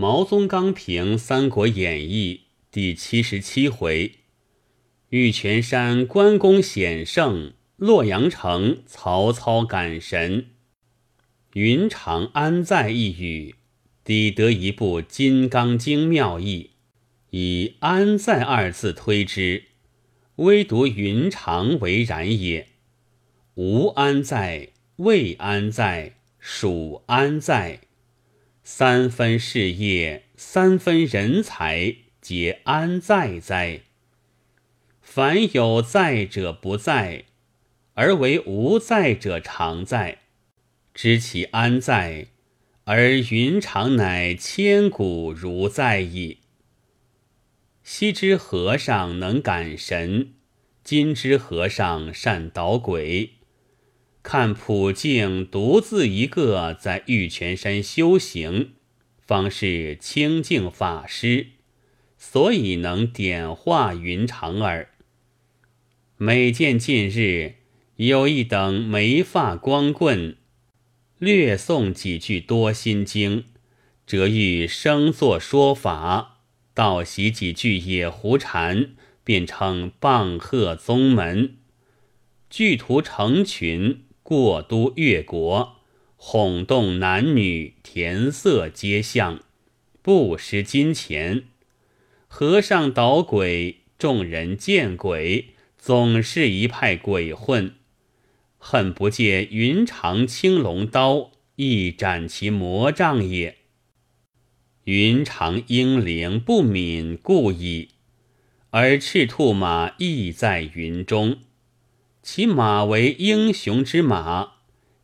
[0.00, 2.40] 毛宗刚评《三国演义》
[2.72, 4.12] 第七十七回：
[5.10, 10.46] 玉泉山关公显圣，洛阳城曹操感神。
[11.52, 13.56] 云长安在一语，
[14.02, 16.70] 抵得一部《金刚经》妙义，
[17.28, 19.64] 以“安在”二字推之，
[20.36, 22.68] 唯独云长为然也。
[23.56, 24.70] 吾安在？
[24.96, 26.14] 魏安在？
[26.38, 27.80] 蜀安在？
[28.62, 33.80] 三分事业，三分人才，皆安在哉？
[35.00, 37.24] 凡有在者不在，
[37.94, 40.18] 而为无在者常在。
[40.94, 42.28] 知其安在，
[42.84, 46.38] 而云长乃千古如在矣。
[47.82, 50.34] 昔之和尚能感神，
[50.84, 53.39] 今之和尚善捣鬼。
[54.22, 58.72] 看普净独自一个在玉泉山修行，
[59.18, 61.48] 方是清净法师，
[62.18, 64.90] 所以能点化云长耳。
[66.18, 67.54] 每见近日
[67.96, 70.36] 有一等眉发光棍，
[71.18, 73.44] 略诵几句多心经，
[74.06, 76.42] 则欲生作说法，
[76.74, 78.90] 道习几句野狐禅，
[79.24, 81.56] 便称棒喝宗门，
[82.50, 84.04] 聚徒成群。
[84.30, 85.78] 过都越国，
[86.14, 89.40] 哄动男女，填色皆相，
[90.02, 91.46] 不失金钱。
[92.28, 97.74] 和尚捣鬼，众人见鬼，总是一派鬼混，
[98.56, 103.56] 恨不借云长青龙刀一斩其魔障也。
[104.84, 107.88] 云长英灵不敏故矣，
[108.70, 111.38] 而赤兔马亦在云中。
[112.32, 114.52] 其马为英雄之马，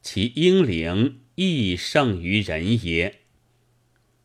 [0.00, 3.16] 其英灵亦胜于人也。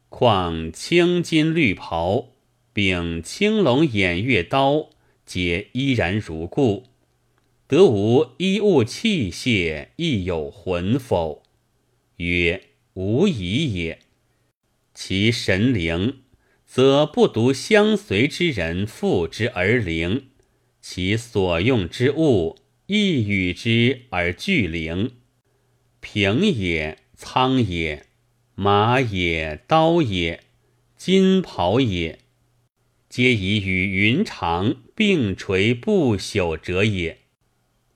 [0.07, 2.33] 况青金绿袍，
[2.71, 4.91] 并青龙偃月刀，
[5.25, 6.83] 皆依然如故，
[7.65, 11.41] 得无衣物器械亦有魂否？
[12.17, 12.61] 曰：
[12.93, 13.97] 无疑也。
[14.93, 16.19] 其神灵，
[16.67, 20.27] 则不独相随之人附之而灵，
[20.79, 22.57] 其所用之物。
[22.93, 25.11] 亦与之而俱灵，
[26.01, 28.05] 平也，苍也，
[28.53, 30.41] 马也，刀也，
[30.97, 32.19] 金袍也，
[33.07, 37.19] 皆以与云长并垂不朽者也。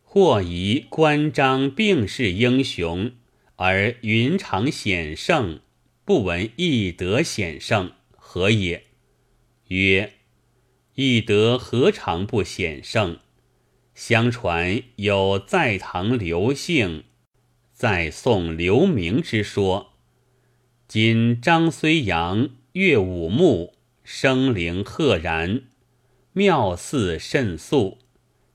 [0.01, 3.11] 或疑关张并是英雄，
[3.57, 5.59] 而云长显圣，
[6.05, 8.85] 不闻翼德显圣，何也？
[9.67, 10.13] 曰：
[10.93, 13.19] 翼德何尝不显圣？
[13.95, 17.05] 相传有在唐刘姓，
[17.71, 19.93] 在宋刘明之说。
[20.85, 23.73] 今张虽阳岳武穆
[24.03, 25.63] 生灵赫然，
[26.33, 27.99] 妙似甚肃，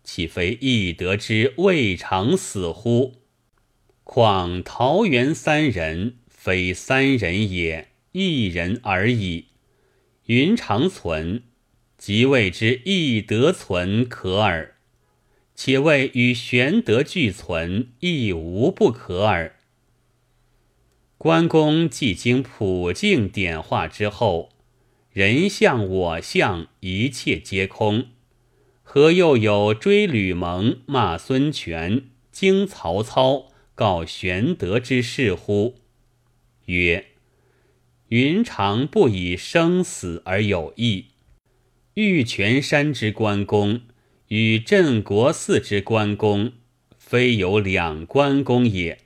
[0.05, 3.15] 岂非易得之未尝死乎？
[4.05, 9.47] 况桃园三人，非三人也，一人而已。
[10.27, 11.45] 云长存，
[11.97, 14.77] 即谓之易得存可耳。
[15.63, 19.57] 且谓与玄德俱存，亦无不可耳。
[21.19, 24.49] 关公既经普净点化之后，
[25.13, 28.07] 人相我相，一切皆空，
[28.83, 35.75] 何又有追吕蒙、骂孙权、惊曹操、告玄德之事乎？
[36.65, 37.09] 曰：
[38.09, 41.09] 云长不以生死而有意，
[41.93, 43.83] 玉泉山之关公。
[44.31, 46.53] 与镇国寺之关公，
[46.97, 48.99] 非有两关公也。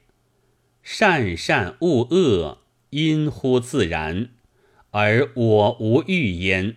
[0.83, 2.59] 善善恶恶，
[2.91, 4.29] 因乎自然，
[4.91, 6.77] 而我无欲焉。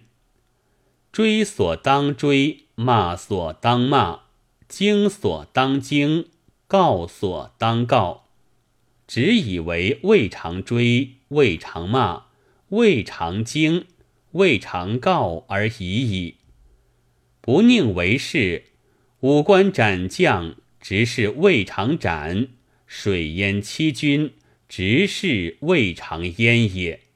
[1.11, 4.21] 追所当追，骂所当骂，
[4.69, 6.29] 惊所当惊，
[6.67, 8.27] 告所当告，
[9.05, 12.27] 只以为未尝追，未尝骂，
[12.69, 13.87] 未尝惊，
[14.31, 16.36] 未尝告而已矣。
[17.47, 18.63] 不宁为是，
[19.21, 22.47] 五官斩将，直是未尝斩；
[22.85, 24.33] 水淹七军，
[24.67, 27.06] 直是未尝淹也。